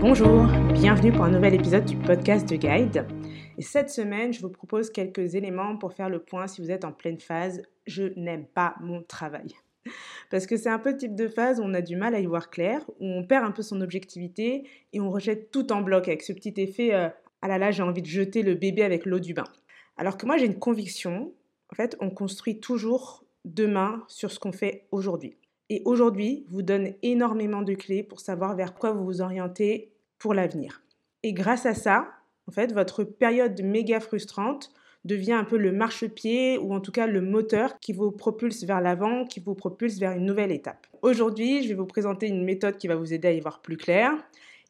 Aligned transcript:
Bonjour, 0.00 0.46
bienvenue 0.72 1.12
pour 1.12 1.24
un 1.24 1.30
nouvel 1.30 1.52
épisode 1.52 1.84
du 1.84 1.94
podcast 1.94 2.48
de 2.48 2.56
Guide. 2.56 3.06
Et 3.58 3.62
cette 3.62 3.90
semaine, 3.90 4.32
je 4.32 4.40
vous 4.40 4.48
propose 4.48 4.90
quelques 4.90 5.34
éléments 5.34 5.76
pour 5.76 5.92
faire 5.92 6.08
le 6.08 6.20
point 6.20 6.46
si 6.46 6.62
vous 6.62 6.70
êtes 6.70 6.86
en 6.86 6.92
pleine 6.92 7.20
phase 7.20 7.60
Je 7.86 8.04
n'aime 8.16 8.46
pas 8.46 8.76
mon 8.80 9.02
travail. 9.02 9.54
Parce 10.30 10.46
que 10.46 10.56
c'est 10.56 10.70
un 10.70 10.78
peu 10.78 10.92
le 10.92 10.96
type 10.96 11.14
de 11.14 11.28
phase 11.28 11.60
où 11.60 11.64
on 11.64 11.74
a 11.74 11.82
du 11.82 11.96
mal 11.96 12.14
à 12.14 12.20
y 12.20 12.24
voir 12.24 12.48
clair, 12.48 12.82
où 12.98 13.06
on 13.06 13.26
perd 13.26 13.44
un 13.44 13.50
peu 13.50 13.60
son 13.60 13.82
objectivité 13.82 14.64
et 14.94 15.00
on 15.00 15.10
rejette 15.10 15.50
tout 15.50 15.70
en 15.70 15.82
bloc 15.82 16.08
avec 16.08 16.22
ce 16.22 16.32
petit 16.32 16.54
effet 16.56 16.94
euh, 16.94 17.10
ah 17.42 17.48
là 17.48 17.58
là, 17.58 17.70
j'ai 17.70 17.82
envie 17.82 18.02
de 18.02 18.06
jeter 18.06 18.42
le 18.42 18.54
bébé 18.54 18.82
avec 18.82 19.04
l'eau 19.04 19.18
du 19.18 19.34
bain. 19.34 19.44
Alors 19.98 20.16
que 20.16 20.24
moi, 20.24 20.38
j'ai 20.38 20.46
une 20.46 20.58
conviction, 20.58 21.34
en 21.70 21.74
fait, 21.74 21.96
on 22.00 22.08
construit 22.08 22.58
toujours 22.58 23.24
demain 23.44 24.02
sur 24.08 24.30
ce 24.30 24.38
qu'on 24.38 24.52
fait 24.52 24.86
aujourd'hui. 24.92 25.36
Et 25.70 25.82
aujourd'hui 25.84 26.44
vous 26.50 26.62
donne 26.62 26.94
énormément 27.02 27.62
de 27.62 27.74
clés 27.74 28.02
pour 28.02 28.18
savoir 28.18 28.56
vers 28.56 28.74
quoi 28.74 28.90
vous 28.90 29.04
vous 29.04 29.20
orientez 29.22 29.92
pour 30.18 30.34
l'avenir. 30.34 30.82
Et 31.22 31.32
grâce 31.32 31.64
à 31.64 31.74
ça, 31.74 32.08
votre 32.48 33.04
période 33.04 33.62
méga 33.62 34.00
frustrante 34.00 34.72
devient 35.04 35.32
un 35.32 35.44
peu 35.44 35.56
le 35.56 35.70
marchepied 35.70 36.58
ou 36.58 36.74
en 36.74 36.80
tout 36.80 36.90
cas 36.90 37.06
le 37.06 37.20
moteur 37.20 37.78
qui 37.78 37.92
vous 37.92 38.10
propulse 38.10 38.64
vers 38.64 38.80
l'avant, 38.80 39.24
qui 39.24 39.38
vous 39.38 39.54
propulse 39.54 39.98
vers 39.98 40.10
une 40.10 40.26
nouvelle 40.26 40.50
étape. 40.50 40.88
Aujourd'hui, 41.02 41.62
je 41.62 41.68
vais 41.68 41.74
vous 41.74 41.86
présenter 41.86 42.26
une 42.26 42.44
méthode 42.44 42.76
qui 42.76 42.88
va 42.88 42.96
vous 42.96 43.12
aider 43.12 43.28
à 43.28 43.32
y 43.32 43.40
voir 43.40 43.62
plus 43.62 43.76
clair. 43.76 44.10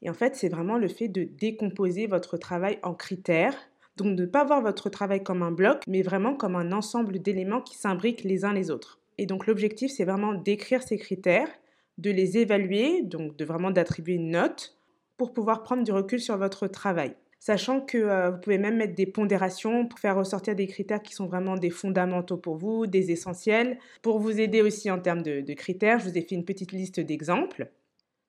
Et 0.02 0.10
en 0.10 0.14
fait, 0.14 0.36
c'est 0.36 0.50
vraiment 0.50 0.76
le 0.76 0.88
fait 0.88 1.08
de 1.08 1.24
décomposer 1.24 2.06
votre 2.08 2.36
travail 2.36 2.78
en 2.82 2.92
critères. 2.92 3.56
Donc 3.96 4.16
de 4.16 4.22
ne 4.22 4.26
pas 4.26 4.44
voir 4.44 4.60
votre 4.60 4.90
travail 4.90 5.22
comme 5.22 5.42
un 5.42 5.50
bloc, 5.50 5.82
mais 5.88 6.02
vraiment 6.02 6.34
comme 6.34 6.56
un 6.56 6.72
ensemble 6.72 7.20
d'éléments 7.20 7.62
qui 7.62 7.76
s'imbriquent 7.76 8.24
les 8.24 8.44
uns 8.44 8.52
les 8.52 8.70
autres. 8.70 8.99
Et 9.20 9.26
donc 9.26 9.46
l'objectif, 9.46 9.92
c'est 9.92 10.06
vraiment 10.06 10.32
d'écrire 10.32 10.82
ces 10.82 10.96
critères, 10.96 11.50
de 11.98 12.10
les 12.10 12.38
évaluer, 12.38 13.02
donc 13.02 13.36
de 13.36 13.44
vraiment 13.44 13.70
d'attribuer 13.70 14.14
une 14.14 14.30
note 14.30 14.78
pour 15.18 15.34
pouvoir 15.34 15.62
prendre 15.62 15.84
du 15.84 15.92
recul 15.92 16.18
sur 16.20 16.38
votre 16.38 16.66
travail. 16.68 17.14
Sachant 17.38 17.82
que 17.82 17.98
euh, 17.98 18.30
vous 18.30 18.40
pouvez 18.40 18.56
même 18.56 18.78
mettre 18.78 18.94
des 18.94 19.04
pondérations 19.04 19.86
pour 19.86 19.98
faire 19.98 20.16
ressortir 20.16 20.54
des 20.56 20.66
critères 20.66 21.02
qui 21.02 21.12
sont 21.12 21.26
vraiment 21.26 21.56
des 21.56 21.68
fondamentaux 21.68 22.38
pour 22.38 22.56
vous, 22.56 22.86
des 22.86 23.10
essentiels. 23.10 23.78
Pour 24.00 24.20
vous 24.20 24.40
aider 24.40 24.62
aussi 24.62 24.90
en 24.90 24.98
termes 24.98 25.22
de, 25.22 25.42
de 25.42 25.52
critères, 25.52 25.98
je 25.98 26.08
vous 26.08 26.16
ai 26.16 26.22
fait 26.22 26.34
une 26.34 26.46
petite 26.46 26.72
liste 26.72 26.98
d'exemples. 26.98 27.70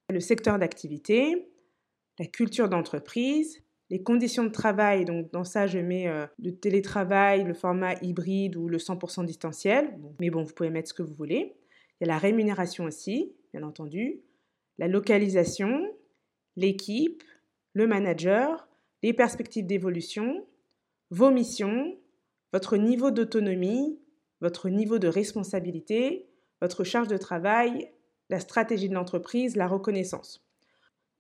Le 0.10 0.20
secteur 0.20 0.60
d'activité, 0.60 1.48
la 2.20 2.26
culture 2.26 2.68
d'entreprise, 2.68 3.64
les 3.92 4.02
conditions 4.02 4.46
de 4.46 4.50
travail, 4.50 5.04
donc 5.04 5.32
dans 5.32 5.44
ça 5.44 5.68
je 5.68 5.78
mets 5.78 6.08
euh, 6.08 6.26
le 6.40 6.56
télétravail, 6.56 7.44
le 7.44 7.54
format 7.54 7.94
hybride 8.02 8.56
ou 8.56 8.70
le 8.70 8.78
100% 8.78 9.26
distanciel, 9.26 10.00
mais 10.22 10.30
bon, 10.30 10.44
vous 10.44 10.54
pouvez 10.54 10.70
mettre 10.70 10.88
ce 10.90 10.94
que 10.94 11.04
vous 11.04 11.14
voulez. 11.14 11.58
Il 12.00 12.08
y 12.08 12.10
a 12.10 12.14
la 12.14 12.18
rémunération 12.18 12.86
aussi, 12.86 13.36
bien 13.54 13.64
entendu, 13.64 14.22
la 14.78 14.88
localisation, 14.88 15.94
l'équipe, 16.56 17.22
le 17.74 17.86
manager, 17.86 18.70
les 19.04 19.12
perspectives 19.12 19.68
d'évolution, 19.68 20.48
vos 21.10 21.30
missions, 21.30 21.98
votre 22.54 22.78
niveau 22.78 23.12
d'autonomie, 23.12 24.00
votre 24.40 24.70
niveau 24.70 25.00
de 25.00 25.10
responsabilité, 25.10 26.30
votre 26.62 26.86
charge 26.86 27.10
de 27.10 27.18
travail, 27.18 27.92
la 28.30 28.40
stratégie 28.40 28.88
de 28.88 28.94
l'entreprise, 28.94 29.58
la 29.58 29.68
reconnaissance. 29.68 30.48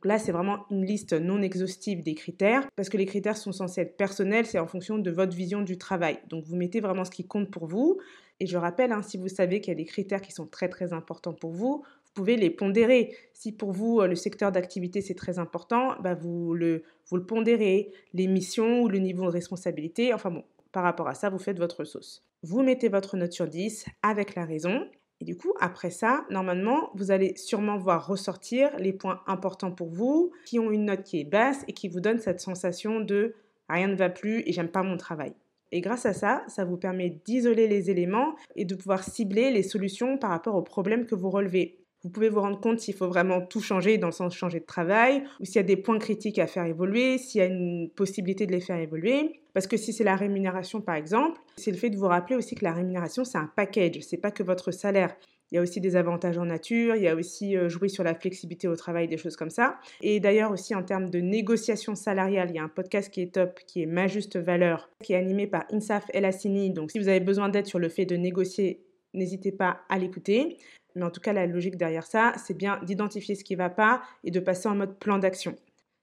Là, 0.04 0.18
c'est 0.18 0.32
vraiment 0.32 0.66
une 0.72 0.86
liste 0.86 1.14
non 1.14 1.42
exhaustive 1.42 2.02
des 2.02 2.16
critères, 2.16 2.68
parce 2.76 2.90
que 2.90 2.98
les 2.98 3.06
critères 3.06 3.38
sont 3.38 3.52
censés 3.52 3.82
être 3.82 3.98
personnels, 3.98 4.46
c'est 4.46 4.60
en 4.60 4.68
fonction 4.68 4.98
de 4.98 5.12
votre 5.12 5.36
vision 5.36 5.62
du 5.62 5.78
travail. 5.78 6.20
Donc 6.30 6.46
vous 6.46 6.56
mettez 6.56 6.80
vraiment 6.80 7.06
ce 7.06 7.12
qui 7.12 7.26
compte 7.28 7.52
pour 7.52 7.68
vous. 7.68 8.00
Et 8.40 8.48
je 8.48 8.58
rappelle, 8.58 8.92
hein, 8.92 9.04
si 9.04 9.18
vous 9.18 9.28
savez 9.28 9.62
qu'il 9.62 9.70
y 9.70 9.76
a 9.76 9.78
des 9.78 9.86
critères 9.86 10.22
qui 10.22 10.32
sont 10.32 10.48
très 10.48 10.68
très 10.68 10.94
importants 10.94 11.34
pour 11.34 11.52
vous, 11.52 11.84
vous 11.86 12.12
pouvez 12.16 12.36
les 12.36 12.50
pondérer. 12.50 13.16
Si 13.34 13.52
pour 13.52 13.72
vous, 13.72 14.02
euh, 14.02 14.08
le 14.08 14.16
secteur 14.16 14.52
d'activité, 14.52 15.02
c'est 15.02 15.14
très 15.14 15.38
important, 15.38 15.96
bah 16.02 16.16
vous, 16.16 16.56
le, 16.56 16.84
vous 17.08 17.18
le 17.18 17.26
pondérez. 17.26 17.92
Les 18.14 18.28
missions 18.28 18.82
ou 18.82 18.90
le 18.90 18.98
niveau 18.98 19.26
de 19.26 19.30
responsabilité, 19.30 20.14
enfin 20.14 20.32
bon, 20.32 20.44
par 20.72 20.84
rapport 20.84 21.08
à 21.08 21.14
ça, 21.14 21.30
vous 21.30 21.38
faites 21.38 21.60
votre 21.60 21.84
sauce. 21.84 22.26
Vous 22.44 22.64
mettez 22.64 22.90
votre 22.90 23.16
note 23.18 23.34
sur 23.34 23.48
10 23.48 23.86
avec 24.02 24.34
la 24.34 24.46
raison. 24.46 24.88
Et 25.22 25.24
du 25.24 25.38
coup, 25.38 25.54
après 25.60 25.92
ça, 25.92 26.26
normalement, 26.32 26.90
vous 26.96 27.12
allez 27.12 27.38
sûrement 27.38 27.78
voir 27.78 28.08
ressortir 28.08 28.76
les 28.80 28.92
points 28.92 29.22
importants 29.28 29.72
pour 29.72 29.90
vous, 29.90 30.32
qui 30.46 30.58
ont 30.58 30.72
une 30.72 30.86
note 30.86 31.04
qui 31.04 31.20
est 31.20 31.26
basse 31.26 31.64
et 31.68 31.74
qui 31.74 31.88
vous 31.88 32.00
donne 32.00 32.18
cette 32.18 32.42
sensation 32.42 33.00
de 33.00 33.36
rien 33.70 33.88
ne 33.88 33.96
va 33.96 34.10
plus 34.10 34.42
et 34.48 34.52
j'aime 34.52 34.68
pas 34.68 34.82
mon 34.82 34.98
travail. 34.98 35.34
Et 35.72 35.80
grâce 35.80 36.08
à 36.08 36.14
ça, 36.14 36.44
ça 36.48 36.66
vous 36.66 36.76
permet 36.76 37.22
d'isoler 37.24 37.68
les 37.68 37.92
éléments 37.92 38.36
et 38.56 38.66
de 38.66 38.76
pouvoir 38.76 39.04
cibler 39.04 39.52
les 39.52 39.64
solutions 39.64 40.18
par 40.18 40.32
rapport 40.32 40.56
aux 40.56 40.64
problèmes 40.64 41.06
que 41.06 41.16
vous 41.16 41.30
relevez. 41.30 41.86
Vous 42.04 42.10
pouvez 42.10 42.30
vous 42.30 42.42
rendre 42.42 42.60
compte 42.60 42.80
s'il 42.80 42.96
faut 42.96 43.08
vraiment 43.08 43.42
tout 43.42 43.62
changer 43.62 43.98
dans 43.98 44.08
le 44.08 44.14
sens 44.14 44.34
changer 44.36 44.60
de 44.60 44.66
travail, 44.66 45.24
ou 45.40 45.46
s'il 45.46 45.58
y 45.58 45.60
a 45.60 45.64
des 45.64 45.78
points 45.78 46.00
critiques 46.00 46.40
à 46.40 46.48
faire 46.48 46.66
évoluer, 46.66 47.20
s'il 47.20 47.40
y 47.40 47.44
a 47.44 47.48
une 47.48 47.90
possibilité 47.96 48.48
de 48.48 48.52
les 48.52 48.62
faire 48.62 48.78
évoluer. 48.78 49.42
Parce 49.54 49.68
que 49.68 49.78
si 49.78 49.94
c'est 49.94 50.04
la 50.04 50.16
rémunération 50.16 50.82
par 50.82 50.96
exemple, 50.96 51.40
c'est 51.58 51.72
le 51.72 51.78
fait 51.78 51.90
de 51.90 51.98
vous 51.98 52.08
rappeler 52.08 52.36
aussi 52.36 52.56
que 52.56 52.64
la 52.64 52.74
rémunération 52.74 53.24
c'est 53.24 53.38
un 53.38 53.52
package, 53.56 54.00
c'est 54.02 54.18
pas 54.18 54.32
que 54.32 54.44
votre 54.44 54.72
salaire. 54.72 55.16
Il 55.52 55.56
y 55.56 55.58
a 55.58 55.62
aussi 55.62 55.82
des 55.82 55.98
avantages 55.98 56.38
en 56.38 56.46
nature, 56.46 56.96
il 56.96 57.04
y 57.04 57.10
a 57.10 57.16
aussi 57.16 57.58
euh, 57.58 57.68
jouer 57.68 57.90
sur 57.90 58.06
la 58.06 58.16
flexibilité 58.16 58.70
au 58.70 58.76
travail, 58.78 59.10
des 59.10 59.18
choses 59.18 59.36
comme 59.36 59.50
ça. 59.50 59.80
Et 60.02 60.22
d'ailleurs 60.22 60.52
aussi 60.52 60.74
en 60.74 60.82
termes 60.82 61.10
de 61.10 61.20
négociation 61.20 61.94
salariale, 61.94 62.50
il 62.52 62.56
y 62.56 62.60
a 62.60 62.64
un 62.64 62.70
podcast 62.70 63.12
qui 63.12 63.22
est 63.22 63.34
top, 63.34 63.60
qui 63.68 63.84
est 63.84 63.86
Ma 63.86 64.08
Juste 64.08 64.38
Valeur, 64.38 64.90
qui 65.04 65.12
est 65.12 65.18
animé 65.18 65.48
par 65.48 65.66
Insaf 65.72 66.06
El 66.14 66.24
Hassini. 66.24 66.72
Donc 66.72 66.92
si 66.92 67.00
vous 67.00 67.10
avez 67.10 67.20
besoin 67.20 67.50
d'aide 67.50 67.68
sur 67.68 67.80
le 67.80 67.90
fait 67.90 68.06
de 68.06 68.16
négocier, 68.16 68.82
n'hésitez 69.14 69.52
pas 69.52 69.82
à 69.90 70.00
l'écouter. 70.00 70.58
Mais 70.96 71.04
en 71.04 71.10
tout 71.10 71.22
cas, 71.22 71.34
la 71.34 71.46
logique 71.46 71.78
derrière 71.78 72.06
ça, 72.06 72.34
c'est 72.38 72.56
bien 72.56 72.80
d'identifier 72.84 73.36
ce 73.36 73.44
qui 73.44 73.54
ne 73.54 73.58
va 73.58 73.70
pas 73.70 74.02
et 74.24 74.32
de 74.32 74.40
passer 74.40 74.68
en 74.68 74.76
mode 74.76 74.98
plan 74.98 75.18
d'action. 75.18 75.56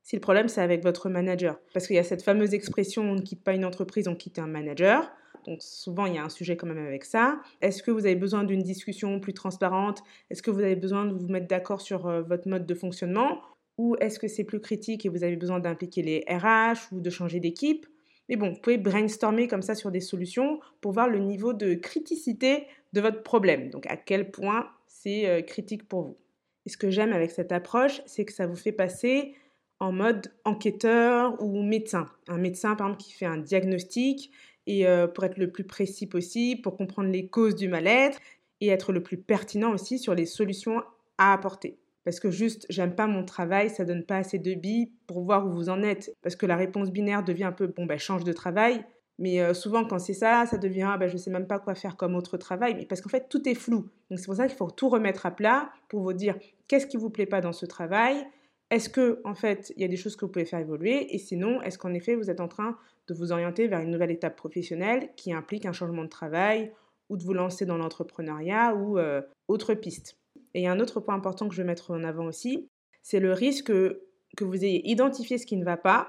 Si 0.02 0.16
le 0.16 0.20
problème, 0.20 0.48
c'est 0.48 0.62
avec 0.62 0.82
votre 0.82 1.10
manager. 1.10 1.58
Parce 1.74 1.86
qu'il 1.86 1.96
y 1.96 1.98
a 1.98 2.04
cette 2.04 2.22
fameuse 2.22 2.54
expression 2.54 3.02
on 3.02 3.14
ne 3.14 3.20
quitte 3.20 3.44
pas 3.44 3.52
une 3.52 3.64
entreprise, 3.64 4.08
on 4.08 4.14
quitte 4.14 4.38
un 4.38 4.46
manager. 4.46 5.10
Donc 5.46 5.62
souvent, 5.62 6.06
il 6.06 6.14
y 6.14 6.18
a 6.18 6.24
un 6.24 6.28
sujet 6.28 6.56
quand 6.56 6.66
même 6.66 6.78
avec 6.78 7.04
ça. 7.04 7.40
Est-ce 7.60 7.82
que 7.82 7.90
vous 7.90 8.06
avez 8.06 8.16
besoin 8.16 8.44
d'une 8.44 8.62
discussion 8.62 9.20
plus 9.20 9.34
transparente? 9.34 10.02
Est-ce 10.30 10.42
que 10.42 10.50
vous 10.50 10.60
avez 10.60 10.76
besoin 10.76 11.04
de 11.04 11.12
vous 11.12 11.28
mettre 11.28 11.46
d'accord 11.46 11.80
sur 11.80 12.06
euh, 12.06 12.22
votre 12.22 12.48
mode 12.48 12.66
de 12.66 12.74
fonctionnement? 12.74 13.40
Ou 13.76 13.96
est-ce 14.00 14.18
que 14.18 14.28
c'est 14.28 14.44
plus 14.44 14.60
critique 14.60 15.06
et 15.06 15.08
vous 15.08 15.24
avez 15.24 15.36
besoin 15.36 15.60
d'impliquer 15.60 16.02
les 16.02 16.24
RH 16.28 16.92
ou 16.92 17.00
de 17.00 17.10
changer 17.10 17.38
d'équipe? 17.38 17.86
Mais 18.28 18.36
bon, 18.36 18.50
vous 18.50 18.60
pouvez 18.60 18.78
brainstormer 18.78 19.48
comme 19.48 19.62
ça 19.62 19.74
sur 19.74 19.90
des 19.90 20.00
solutions 20.00 20.60
pour 20.80 20.92
voir 20.92 21.08
le 21.08 21.18
niveau 21.18 21.52
de 21.52 21.74
criticité 21.74 22.66
de 22.92 23.00
votre 23.00 23.22
problème. 23.22 23.70
Donc 23.70 23.86
à 23.86 23.96
quel 23.96 24.30
point 24.30 24.68
c'est 25.02 25.26
euh, 25.26 25.42
critique 25.42 25.88
pour 25.88 26.02
vous. 26.02 26.16
Et 26.66 26.70
ce 26.70 26.76
que 26.76 26.90
j'aime 26.90 27.12
avec 27.12 27.30
cette 27.30 27.52
approche, 27.52 28.02
c'est 28.06 28.24
que 28.24 28.32
ça 28.32 28.46
vous 28.46 28.56
fait 28.56 28.72
passer 28.72 29.34
en 29.80 29.92
mode 29.92 30.32
enquêteur 30.44 31.40
ou 31.42 31.62
médecin. 31.62 32.06
Un 32.26 32.38
médecin, 32.38 32.74
par 32.74 32.88
exemple, 32.88 33.02
qui 33.02 33.12
fait 33.12 33.26
un 33.26 33.38
diagnostic 33.38 34.32
et 34.66 34.86
euh, 34.86 35.06
pour 35.06 35.24
être 35.24 35.38
le 35.38 35.50
plus 35.50 35.64
précis 35.64 36.06
possible, 36.06 36.62
pour 36.62 36.76
comprendre 36.76 37.10
les 37.10 37.28
causes 37.28 37.54
du 37.54 37.68
mal-être 37.68 38.18
et 38.60 38.68
être 38.68 38.92
le 38.92 39.02
plus 39.02 39.16
pertinent 39.16 39.72
aussi 39.72 39.98
sur 39.98 40.14
les 40.14 40.26
solutions 40.26 40.82
à 41.16 41.32
apporter. 41.32 41.78
Parce 42.04 42.20
que 42.20 42.30
juste, 42.30 42.66
j'aime 42.68 42.94
pas 42.94 43.06
mon 43.06 43.24
travail, 43.24 43.70
ça 43.70 43.84
donne 43.84 44.04
pas 44.04 44.16
assez 44.16 44.38
de 44.38 44.54
billes 44.54 44.92
pour 45.06 45.22
voir 45.22 45.46
où 45.46 45.52
vous 45.52 45.68
en 45.68 45.82
êtes. 45.82 46.12
Parce 46.22 46.36
que 46.36 46.46
la 46.46 46.56
réponse 46.56 46.90
binaire 46.90 47.22
devient 47.22 47.44
un 47.44 47.52
peu, 47.52 47.68
bon, 47.68 47.86
ben, 47.86 47.98
change 47.98 48.24
de 48.24 48.32
travail. 48.32 48.84
Mais 49.18 49.40
euh, 49.40 49.52
souvent, 49.52 49.84
quand 49.84 49.98
c'est 49.98 50.14
ça, 50.14 50.46
ça 50.46 50.58
devient, 50.58 50.86
ah, 50.88 50.96
ben, 50.96 51.08
je 51.08 51.14
ne 51.14 51.18
sais 51.18 51.30
même 51.30 51.46
pas 51.46 51.58
quoi 51.58 51.74
faire 51.74 51.96
comme 51.96 52.14
autre 52.14 52.36
travail. 52.36 52.74
Mais 52.74 52.86
parce 52.86 53.00
qu'en 53.00 53.08
fait, 53.08 53.28
tout 53.28 53.48
est 53.48 53.54
flou. 53.54 53.88
Donc, 54.10 54.18
c'est 54.18 54.26
pour 54.26 54.36
ça 54.36 54.46
qu'il 54.46 54.56
faut 54.56 54.70
tout 54.70 54.88
remettre 54.88 55.26
à 55.26 55.32
plat 55.32 55.70
pour 55.88 56.02
vous 56.02 56.12
dire 56.12 56.36
qu'est-ce 56.68 56.86
qui 56.86 56.96
vous 56.96 57.10
plaît 57.10 57.26
pas 57.26 57.40
dans 57.40 57.52
ce 57.52 57.66
travail? 57.66 58.24
Est-ce 58.70 58.88
que, 58.88 59.20
en 59.24 59.34
fait, 59.34 59.72
il 59.76 59.82
y 59.82 59.84
a 59.84 59.88
des 59.88 59.96
choses 59.96 60.14
que 60.14 60.24
vous 60.24 60.30
pouvez 60.30 60.44
faire 60.44 60.60
évoluer? 60.60 61.14
Et 61.14 61.18
sinon, 61.18 61.60
est-ce 61.62 61.78
qu'en 61.78 61.94
effet, 61.94 62.14
vous 62.14 62.30
êtes 62.30 62.40
en 62.40 62.48
train 62.48 62.76
de 63.08 63.14
vous 63.14 63.32
orienter 63.32 63.66
vers 63.66 63.80
une 63.80 63.90
nouvelle 63.90 64.10
étape 64.10 64.36
professionnelle 64.36 65.10
qui 65.16 65.32
implique 65.32 65.66
un 65.66 65.72
changement 65.72 66.04
de 66.04 66.08
travail 66.08 66.72
ou 67.08 67.16
de 67.16 67.24
vous 67.24 67.32
lancer 67.32 67.64
dans 67.66 67.78
l'entrepreneuriat 67.78 68.74
ou 68.74 68.98
euh, 68.98 69.22
autre 69.48 69.74
piste? 69.74 70.16
Et 70.54 70.60
il 70.60 70.62
y 70.62 70.66
a 70.66 70.72
un 70.72 70.80
autre 70.80 71.00
point 71.00 71.14
important 71.14 71.48
que 71.48 71.54
je 71.54 71.62
veux 71.62 71.66
mettre 71.66 71.90
en 71.90 72.04
avant 72.04 72.26
aussi, 72.26 72.68
c'est 73.02 73.20
le 73.20 73.32
risque 73.32 73.72
que 74.36 74.44
vous 74.44 74.64
ayez 74.64 74.88
identifié 74.88 75.38
ce 75.38 75.46
qui 75.46 75.56
ne 75.56 75.64
va 75.64 75.76
pas 75.76 76.08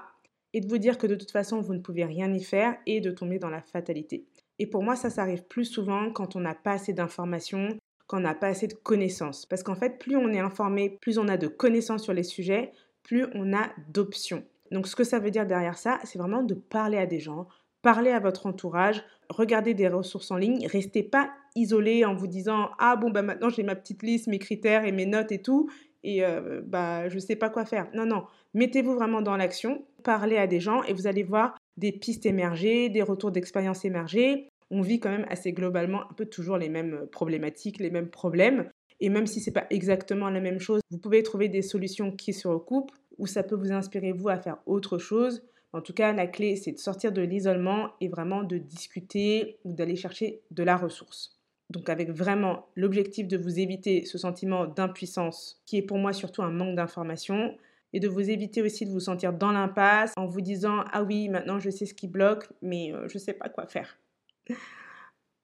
et 0.52 0.60
de 0.60 0.68
vous 0.68 0.78
dire 0.78 0.98
que 0.98 1.06
de 1.06 1.14
toute 1.14 1.30
façon, 1.30 1.60
vous 1.60 1.74
ne 1.74 1.80
pouvez 1.80 2.04
rien 2.04 2.32
y 2.32 2.42
faire 2.42 2.76
et 2.86 3.00
de 3.00 3.10
tomber 3.10 3.38
dans 3.38 3.50
la 3.50 3.62
fatalité. 3.62 4.26
Et 4.58 4.66
pour 4.66 4.82
moi, 4.82 4.96
ça, 4.96 5.10
ça 5.10 5.22
arrive 5.22 5.44
plus 5.44 5.64
souvent 5.64 6.10
quand 6.10 6.36
on 6.36 6.40
n'a 6.40 6.54
pas 6.54 6.72
assez 6.72 6.92
d'informations, 6.92 7.78
quand 8.06 8.18
on 8.18 8.20
n'a 8.20 8.34
pas 8.34 8.48
assez 8.48 8.66
de 8.66 8.74
connaissances. 8.74 9.46
Parce 9.46 9.62
qu'en 9.62 9.74
fait, 9.74 9.98
plus 9.98 10.16
on 10.16 10.28
est 10.28 10.40
informé, 10.40 10.98
plus 11.00 11.18
on 11.18 11.28
a 11.28 11.36
de 11.36 11.46
connaissances 11.46 12.02
sur 12.02 12.12
les 12.12 12.24
sujets, 12.24 12.72
plus 13.02 13.26
on 13.34 13.54
a 13.54 13.70
d'options. 13.88 14.44
Donc 14.70 14.86
ce 14.86 14.96
que 14.96 15.04
ça 15.04 15.18
veut 15.18 15.30
dire 15.30 15.46
derrière 15.46 15.78
ça, 15.78 15.98
c'est 16.04 16.18
vraiment 16.18 16.42
de 16.42 16.54
parler 16.54 16.98
à 16.98 17.06
des 17.06 17.20
gens, 17.20 17.48
parler 17.82 18.10
à 18.10 18.20
votre 18.20 18.46
entourage, 18.46 19.02
regarder 19.28 19.74
des 19.74 19.88
ressources 19.88 20.30
en 20.30 20.36
ligne, 20.36 20.66
restez 20.66 21.02
pas 21.02 21.30
isolé 21.56 22.04
en 22.04 22.14
vous 22.14 22.26
disant 22.26 22.70
ah 22.78 22.96
bon 22.96 23.10
bah 23.10 23.22
maintenant 23.22 23.48
j'ai 23.48 23.62
ma 23.62 23.74
petite 23.74 24.02
liste, 24.02 24.28
mes 24.28 24.38
critères 24.38 24.84
et 24.84 24.92
mes 24.92 25.06
notes 25.06 25.32
et 25.32 25.42
tout 25.42 25.68
et 26.02 26.24
euh, 26.24 26.60
bah 26.64 27.08
je 27.08 27.18
sais 27.18 27.36
pas 27.36 27.50
quoi 27.50 27.64
faire. 27.64 27.88
Non 27.94 28.06
non, 28.06 28.24
mettez-vous 28.54 28.94
vraiment 28.94 29.22
dans 29.22 29.36
l'action, 29.36 29.84
parlez 30.02 30.36
à 30.36 30.46
des 30.46 30.60
gens 30.60 30.82
et 30.84 30.92
vous 30.92 31.06
allez 31.06 31.22
voir 31.22 31.56
des 31.76 31.92
pistes 31.92 32.26
émerger, 32.26 32.88
des 32.88 33.02
retours 33.02 33.30
d'expérience 33.30 33.84
émerger. 33.84 34.48
On 34.70 34.82
vit 34.82 35.00
quand 35.00 35.10
même 35.10 35.26
assez 35.28 35.52
globalement 35.52 36.02
un 36.02 36.14
peu 36.14 36.26
toujours 36.26 36.56
les 36.56 36.68
mêmes 36.68 37.06
problématiques, 37.10 37.78
les 37.78 37.90
mêmes 37.90 38.10
problèmes. 38.10 38.70
Et 39.00 39.08
même 39.08 39.26
si 39.26 39.40
ce 39.40 39.48
n'est 39.48 39.54
pas 39.54 39.66
exactement 39.70 40.28
la 40.28 40.40
même 40.40 40.60
chose, 40.60 40.80
vous 40.90 40.98
pouvez 40.98 41.22
trouver 41.22 41.48
des 41.48 41.62
solutions 41.62 42.12
qui 42.12 42.32
se 42.32 42.46
recoupent 42.46 42.92
ou 43.18 43.26
ça 43.26 43.42
peut 43.42 43.56
vous 43.56 43.72
inspirer 43.72 44.12
vous 44.12 44.28
à 44.28 44.38
faire 44.38 44.58
autre 44.66 44.98
chose. 44.98 45.42
En 45.72 45.80
tout 45.80 45.92
cas, 45.92 46.12
la 46.12 46.26
clé, 46.26 46.56
c'est 46.56 46.72
de 46.72 46.78
sortir 46.78 47.12
de 47.12 47.22
l'isolement 47.22 47.90
et 48.00 48.08
vraiment 48.08 48.42
de 48.42 48.58
discuter 48.58 49.58
ou 49.64 49.72
d'aller 49.72 49.96
chercher 49.96 50.42
de 50.50 50.62
la 50.62 50.76
ressource. 50.76 51.39
Donc 51.70 51.88
avec 51.88 52.10
vraiment 52.10 52.66
l'objectif 52.74 53.28
de 53.28 53.36
vous 53.36 53.58
éviter 53.58 54.04
ce 54.04 54.18
sentiment 54.18 54.66
d'impuissance 54.66 55.62
qui 55.66 55.78
est 55.78 55.82
pour 55.82 55.98
moi 55.98 56.12
surtout 56.12 56.42
un 56.42 56.50
manque 56.50 56.74
d'information 56.74 57.56
et 57.92 58.00
de 58.00 58.08
vous 58.08 58.28
éviter 58.28 58.60
aussi 58.60 58.84
de 58.84 58.90
vous 58.90 59.00
sentir 59.00 59.32
dans 59.32 59.52
l'impasse 59.52 60.12
en 60.16 60.26
vous 60.26 60.40
disant 60.40 60.84
ah 60.92 61.02
oui 61.02 61.28
maintenant 61.28 61.58
je 61.60 61.70
sais 61.70 61.86
ce 61.86 61.94
qui 61.94 62.08
bloque 62.08 62.48
mais 62.60 62.92
euh, 62.92 63.08
je 63.08 63.14
ne 63.14 63.20
sais 63.20 63.32
pas 63.32 63.48
quoi 63.48 63.66
faire. 63.66 63.98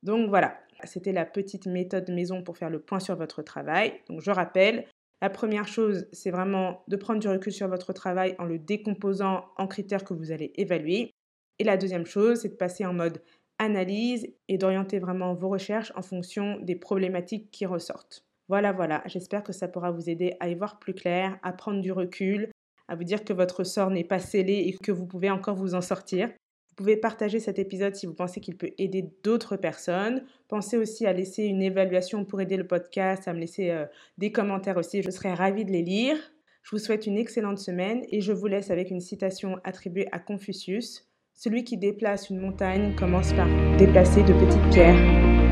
Donc 0.02 0.28
voilà, 0.28 0.56
c'était 0.84 1.12
la 1.12 1.24
petite 1.24 1.66
méthode 1.66 2.10
maison 2.10 2.42
pour 2.42 2.56
faire 2.56 2.70
le 2.70 2.78
point 2.78 3.00
sur 3.00 3.16
votre 3.16 3.42
travail. 3.42 3.94
Donc 4.08 4.20
je 4.20 4.30
rappelle, 4.30 4.86
la 5.22 5.30
première 5.30 5.66
chose, 5.66 6.06
c'est 6.12 6.30
vraiment 6.30 6.84
de 6.86 6.96
prendre 6.96 7.18
du 7.18 7.28
recul 7.28 7.52
sur 7.52 7.68
votre 7.68 7.92
travail 7.92 8.36
en 8.38 8.44
le 8.44 8.58
décomposant 8.58 9.46
en 9.56 9.66
critères 9.66 10.04
que 10.04 10.14
vous 10.14 10.30
allez 10.30 10.52
évaluer. 10.56 11.10
Et 11.58 11.64
la 11.64 11.76
deuxième 11.76 12.06
chose, 12.06 12.40
c'est 12.40 12.50
de 12.50 12.54
passer 12.54 12.84
en 12.84 12.92
mode 12.92 13.22
analyse 13.58 14.26
et 14.48 14.58
d'orienter 14.58 14.98
vraiment 14.98 15.34
vos 15.34 15.48
recherches 15.48 15.92
en 15.96 16.02
fonction 16.02 16.58
des 16.60 16.76
problématiques 16.76 17.50
qui 17.50 17.66
ressortent. 17.66 18.24
Voilà, 18.48 18.72
voilà, 18.72 19.02
j'espère 19.06 19.42
que 19.42 19.52
ça 19.52 19.66
pourra 19.66 19.90
vous 19.90 20.08
aider 20.08 20.34
à 20.40 20.48
y 20.48 20.54
voir 20.54 20.78
plus 20.78 20.94
clair, 20.94 21.38
à 21.42 21.52
prendre 21.52 21.80
du 21.80 21.90
recul, 21.90 22.50
à 22.88 22.94
vous 22.94 23.04
dire 23.04 23.24
que 23.24 23.32
votre 23.32 23.64
sort 23.64 23.90
n'est 23.90 24.04
pas 24.04 24.20
scellé 24.20 24.64
et 24.66 24.72
que 24.72 24.92
vous 24.92 25.06
pouvez 25.06 25.30
encore 25.30 25.56
vous 25.56 25.74
en 25.74 25.80
sortir. 25.80 26.28
Vous 26.28 26.84
pouvez 26.84 26.96
partager 26.96 27.40
cet 27.40 27.58
épisode 27.58 27.96
si 27.96 28.06
vous 28.06 28.14
pensez 28.14 28.40
qu'il 28.40 28.56
peut 28.56 28.70
aider 28.78 29.10
d'autres 29.24 29.56
personnes. 29.56 30.24
Pensez 30.46 30.76
aussi 30.76 31.06
à 31.06 31.12
laisser 31.12 31.44
une 31.44 31.62
évaluation 31.62 32.24
pour 32.24 32.40
aider 32.40 32.56
le 32.56 32.66
podcast, 32.66 33.26
à 33.26 33.32
me 33.32 33.40
laisser 33.40 33.70
euh, 33.70 33.86
des 34.18 34.30
commentaires 34.30 34.76
aussi. 34.76 35.02
Je 35.02 35.10
serais 35.10 35.32
ravie 35.32 35.64
de 35.64 35.72
les 35.72 35.82
lire. 35.82 36.16
Je 36.62 36.70
vous 36.72 36.78
souhaite 36.78 37.06
une 37.06 37.16
excellente 37.16 37.58
semaine 37.58 38.04
et 38.10 38.20
je 38.20 38.32
vous 38.32 38.46
laisse 38.46 38.70
avec 38.70 38.90
une 38.90 39.00
citation 39.00 39.58
attribuée 39.64 40.06
à 40.12 40.18
Confucius. 40.18 41.08
Celui 41.38 41.64
qui 41.64 41.76
déplace 41.76 42.30
une 42.30 42.40
montagne 42.40 42.94
commence 42.98 43.34
par 43.34 43.46
déplacer 43.76 44.22
de 44.22 44.32
petites 44.32 44.70
pierres. 44.70 44.96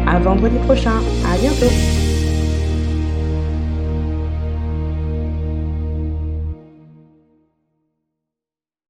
À 0.07 0.19
vendredi 0.19 0.57
prochain. 0.65 0.97
À 1.27 1.37
bientôt. 1.37 2.14